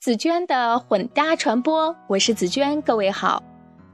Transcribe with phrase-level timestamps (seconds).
[0.00, 3.42] 紫娟的混搭传播，我是紫娟，各位好。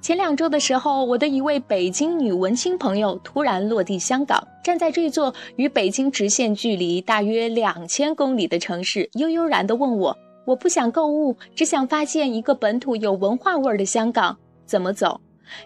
[0.02, 10.14] 前两周的时候，我的一位北京女文青朋友突然落地香港，站在这座与北京直线距离大约两千公里的城市，悠悠然地问我
[10.46, 14.36] ：“我不想购物，只想发现一个本土有文化味儿的香港，
[14.66, 15.18] 怎么走？”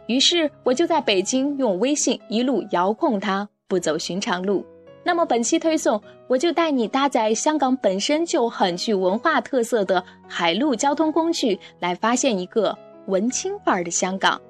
[0.06, 4.64] 于是我就在北京用微信一路遥控她，不走寻常路。
[5.04, 14.40] 那么本期推送，我就带你搭载香港本身就很具文化特色的海陆交通工具，来发现一个文青范儿的香港。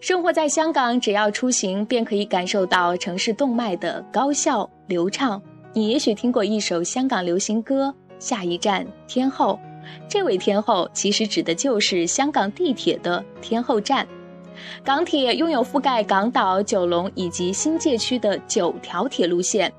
[0.00, 5.40] 生活在香港，只要出行便可以感受到城市动脉的高效流畅。
[5.72, 7.86] 你也许听过一首香港流行歌
[8.18, 9.60] 《下一站天后》，
[10.08, 14.08] 这位天后其实指的就是香港地铁的天后站。
[14.84, 19.72] 港铁拥有覆盖港岛、九龙以及新界区的九条铁路线，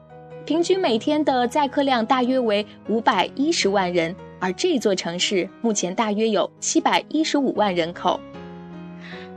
[0.45, 4.16] 平均每天的载客量大约为五百一十万人。
[4.39, 8.20] 而这座城市目前大约有七百一十五万人口，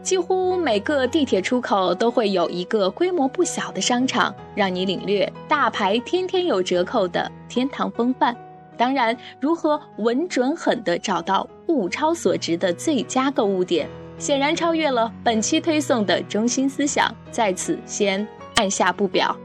[0.00, 8.34] 几乎每个地铁出口都会有一个规模不小的商场，让你领略大牌天天有折扣的天堂风范。
[8.78, 13.86] 当然，如何稳准狠地找到物超所值的最佳购物点？
[14.18, 18.26] 显然超越了本期推送的中心思想，在此先
[18.56, 19.36] 按下不表。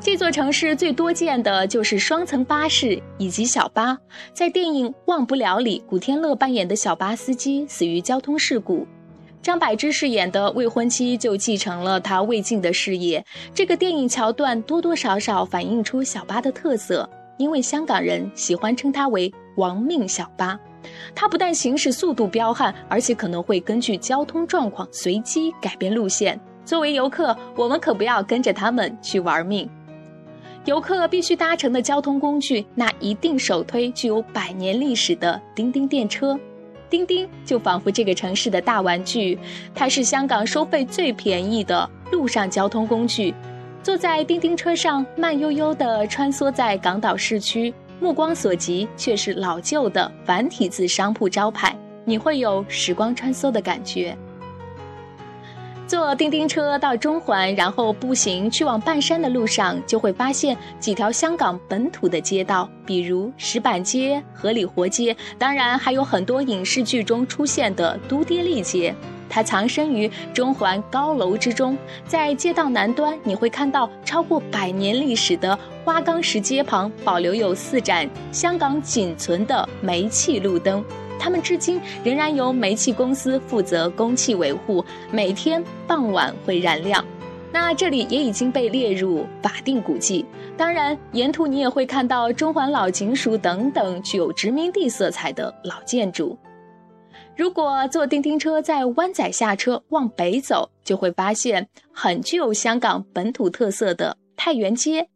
[0.00, 3.98] 这座城市最多见的就是双层巴士以及小巴。
[4.32, 8.86] 在电影《忘不了》里，古天乐扮演的小巴司机死于交通事故，
[9.42, 13.24] 张柏芝饰演的未婚妻就继承了他未尽的事业。
[13.52, 20.58] 这个电影桥段多多少少反映出小巴的特色，因为香港人喜欢称它为“亡命小巴”。
[21.14, 26.38] 它不但行驶速度彪悍，而且可能会根据交通状况随机改变路线。
[26.64, 29.68] 作为游客，我们可不要跟着他们去玩命。
[30.64, 36.38] 游客必须搭乘的交通工具，那一定首推具有百年历史的叮叮电车。
[36.90, 39.38] 叮叮就仿佛这个城市的大玩具，
[39.74, 43.34] 它是香港收费最便宜的陆上交通工具。
[43.82, 47.72] 坐在叮叮车上，慢悠悠地穿梭在港岛市区。
[48.00, 54.16] 目光所及却是老旧的繁体字商铺招牌，你会有时光穿梭的感觉。
[55.98, 68.94] 坐叮叮车到中环，然后步行去往半山的路上，就会发现几条香港本土的街道，比如石板街、合理活街，当然还有很多影视剧中出现的都爹利街。
[69.28, 71.76] 它藏身于中环高楼之中，
[72.06, 80.82] 在街道南端，你会看到超过百年历史的花岗石街旁保留有四盏香港仅存的煤气路灯，
[81.18, 87.04] 他们至今仍然由煤气公司负责供气维护，每天傍晚会燃亮。
[87.50, 90.24] 那这里也已经被列入法定古迹。
[90.56, 96.38] 当然，沿途你也会看到中环老警署等等具有殖民地色彩的老建筑。
[97.34, 105.08] 如果坐叮叮车在湾仔下车往北走，就会发现很具有香港本土特色的太原街，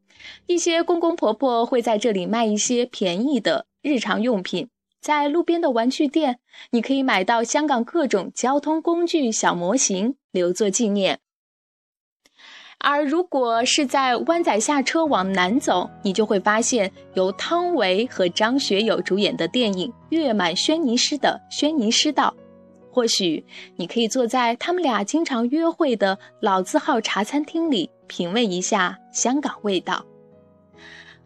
[0.47, 4.69] 一些公公婆婆会在这里卖一些便宜的日常用品。
[5.03, 6.39] 在路边的玩具店，
[6.71, 11.19] 你可以买到香港各种交通工具小模型，留作纪念。
[12.79, 22.33] 而如果是在湾仔下车往南走，你就会发现由汤唯和张学友主演的电影《月满轩尼诗》的轩尼诗道。
[22.93, 23.45] 或许
[23.77, 30.05] 你可以坐在他们俩经常约会的老字号茶餐厅里，品味一下香港味道。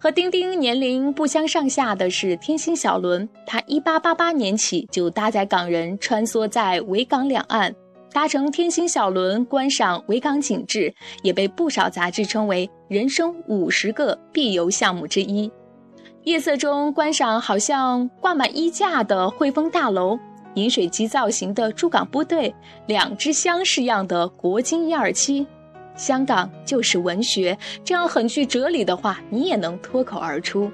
[0.07, 7.75] 和丁丁年龄不相上下的是天星小轮，它1888年起就搭载港人穿梭在维港两岸。
[8.13, 15.51] 搭乘天星小轮观赏维港景致，也被不少杂志称为人生五十个必游项目之一。
[16.23, 20.17] 夜色中观赏好像挂满衣架的汇丰大楼、
[20.55, 22.55] 饮水机造型的驻港部队、
[22.87, 25.45] 两只相似样的国金一二七。
[25.97, 30.71] 香港就是文学，这样很具哲理的话，你也能脱口而出。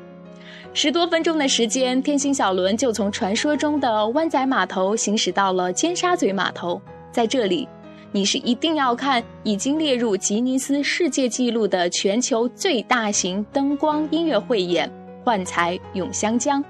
[0.75, 6.81] 十多分钟的时间，天星小轮就从传说中的湾仔码头行驶到了尖沙咀码头。
[7.11, 7.69] 在这里，
[8.11, 14.91] 你是一定要看已经列入吉尼斯世界纪录的全球最大型灯光音乐汇演——
[15.23, 16.65] 幻彩咏香江。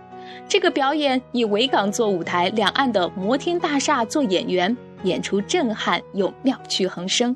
[0.49, 7.35] 这个表演以维港做舞台，两岸的摩天大厦做演员，演出震撼又妙趣横生。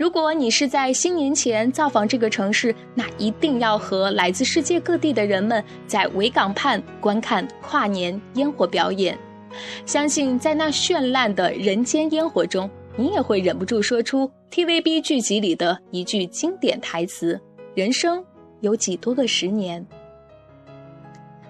[0.00, 9.18] 如果你是在新年前造访这个城市，那一定要和来自世界各地的人们在维港畔观看跨年烟火表演。
[9.84, 17.38] 相信在那绚烂的人间烟火中，你也会忍不住说出 TVB 剧集里的一句经典台词
[17.76, 18.24] ：“人生
[18.62, 19.86] 有几多个十年？”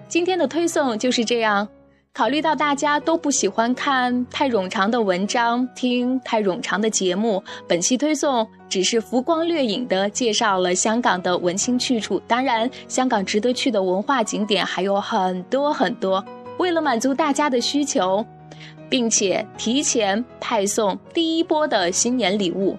[0.09, 1.65] 今天的推送就是这样。
[2.13, 12.21] 考虑到大家都不喜欢看太冗长的文章，听太冗长的节目，本期推送只是浮光掠影的介绍了香港的文心去处。
[12.27, 16.23] 当然，香港值得去的文化景点还有很多很多。
[16.57, 18.25] 为了满足大家的需求，
[18.89, 22.77] 并且提前派送第一波的新年礼物，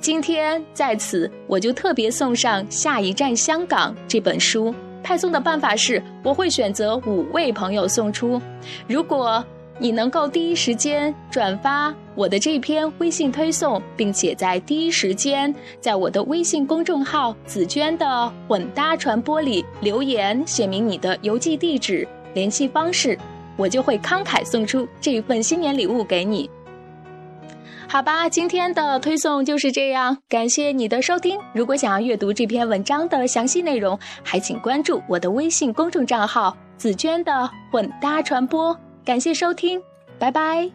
[0.00, 4.74] 今天在此我就特别送上《下一站香港》这本书。
[5.02, 8.40] 派送的办法是，我会选择五位朋友送出。
[8.86, 9.44] 如果
[9.78, 23.16] 你能够第一时间转发我的这篇微信推送，并且在第一时间在我的微信公众号“紫娟的混搭传播”里留言，写明你的邮寄地址、联系方式，
[23.56, 26.50] 我就会慷慨送出这份新年礼物给你。
[27.90, 31.40] 好吧，今天的推送就是这样，感谢你的收听。
[31.54, 38.78] 如果想要阅读这篇文章的详细内容，还请关注我的微信公众账号“紫娟的混搭传播”。
[39.06, 39.82] 感谢收听，
[40.18, 40.70] 拜拜。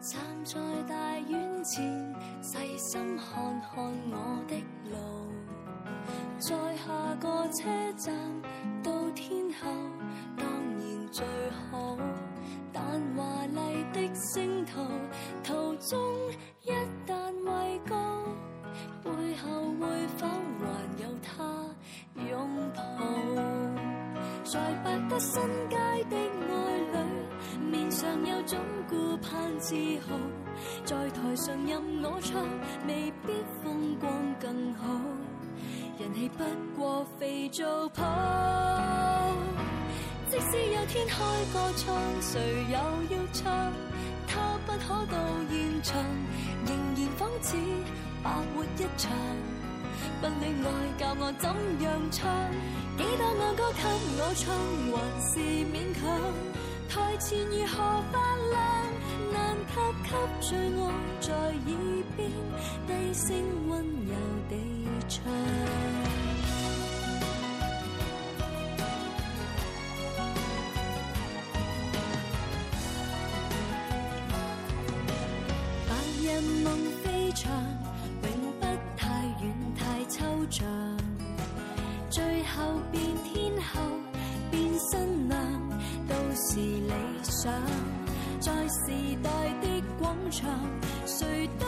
[0.00, 0.94] 站在大
[1.28, 4.56] 院前，细心看看我的
[4.90, 4.96] 路，
[6.38, 7.68] 在下个车
[7.98, 8.14] 站
[8.82, 9.30] 到天
[9.62, 9.70] 后，
[10.38, 11.22] 当然最
[11.70, 11.98] 好。
[12.92, 14.80] 但华丽的星途
[15.44, 15.96] 途中
[16.62, 16.72] 一
[17.06, 17.94] 旦畏高，
[19.04, 19.48] 背后
[19.78, 20.26] 会否
[20.58, 20.66] 还
[21.00, 21.38] 有他
[22.28, 22.82] 拥抱？
[24.42, 25.76] 在百德新街
[26.10, 28.58] 的爱侣，面上有种
[28.88, 30.18] 顾盼自豪，
[30.84, 32.44] 在台上任我唱，
[32.88, 33.32] 未必
[33.62, 34.88] 风光更好，
[35.96, 36.42] 人气不
[36.76, 38.02] 过肥皂泡。
[40.30, 41.16] 即使有天开
[41.52, 42.76] 个唱，谁又
[43.16, 43.72] 要唱？
[44.28, 45.18] 他不可到
[45.50, 46.04] 现场，
[46.64, 47.56] 仍然仿似
[48.22, 49.10] 白活一场。
[50.20, 50.66] 不恋爱
[50.98, 51.50] 教我怎
[51.82, 52.30] 样唱？
[52.96, 53.82] 几多爱歌给
[54.18, 54.54] 我唱，
[54.92, 56.06] 还是勉强。
[56.88, 57.76] 台前如何
[58.12, 58.14] 发
[58.52, 58.56] 亮？
[59.32, 59.72] 难及
[60.04, 60.10] 给
[60.40, 60.48] 最
[60.80, 60.82] 爱
[61.20, 62.30] 在耳边
[62.86, 63.26] 低声
[63.68, 64.14] 温柔
[64.48, 64.52] 地
[65.08, 66.09] 唱。
[86.60, 86.92] 理
[87.22, 87.52] 想。
[88.40, 88.92] 在时
[89.22, 89.30] 代
[89.60, 90.48] 的广场，
[91.04, 91.66] 谁都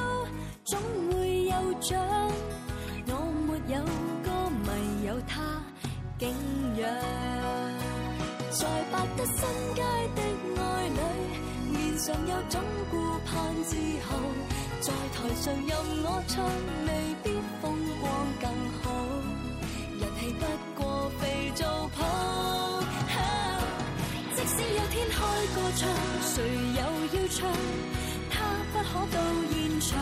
[0.65, 0.81] 总
[1.13, 2.01] 会有奖。
[3.07, 3.11] 我
[3.47, 3.77] 没有
[4.25, 4.29] 歌
[4.65, 5.33] 迷，有他
[6.19, 6.29] 敬
[6.81, 6.83] 仰。
[8.51, 9.37] 在百德新
[9.75, 9.83] 街
[10.15, 10.21] 的
[10.57, 11.01] 爱侣，
[11.73, 12.61] 面上有种
[12.91, 12.93] 顾
[13.27, 13.33] 盼
[13.65, 14.09] 自豪。
[14.81, 15.71] 在台上任
[16.05, 16.45] 我唱，
[16.87, 16.91] 未
[17.23, 17.27] 必
[17.61, 17.65] 风
[18.01, 18.05] 光
[18.41, 18.45] 更
[18.83, 18.85] 好，
[20.01, 20.43] 人气不
[25.77, 25.89] 唱，
[26.23, 26.43] 谁
[26.77, 27.49] 又要唱？
[28.31, 28.35] 他
[28.73, 29.19] 不可到
[29.51, 29.99] 现场，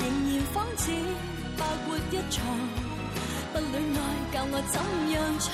[0.00, 0.90] 仍然仿似
[1.56, 2.44] 白活一场。
[3.52, 3.98] 不恋爱
[4.32, 4.76] 教我怎
[5.10, 5.50] 样唱？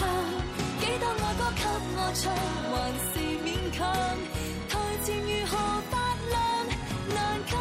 [0.80, 1.60] 几多爱歌给
[1.96, 2.22] 我唱，
[2.70, 2.74] 还
[3.08, 3.14] 是
[3.44, 3.46] 勉
[3.76, 3.78] 强。
[4.68, 4.72] 台
[5.04, 5.52] 前如何
[5.90, 5.92] 发
[6.30, 6.36] 亮？
[7.14, 7.16] 难
[7.46, 7.52] 及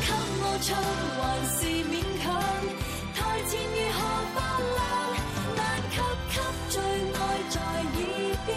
[0.00, 0.08] 给
[0.40, 0.68] 我唱
[1.16, 1.20] 还
[1.56, 2.26] 是勉强
[3.14, 3.98] 台前如何
[4.34, 4.36] 发
[4.76, 4.78] 亮
[5.56, 5.58] 难
[5.90, 5.96] 及
[6.30, 6.36] 给
[6.68, 6.74] 最
[7.14, 7.16] 爱
[7.50, 7.86] 在耳
[8.46, 8.48] 边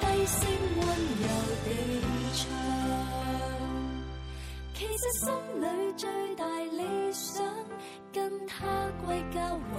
[0.00, 0.38] 低声
[0.76, 0.82] 温
[1.20, 1.24] 柔
[1.64, 1.66] 地
[2.34, 2.40] 唱
[4.74, 5.26] 其实心
[5.60, 5.64] 里
[5.96, 7.44] 最大理想
[8.12, 8.56] 跟他
[9.04, 9.77] 归家为